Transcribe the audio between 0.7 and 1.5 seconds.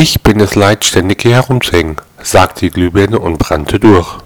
ständig hier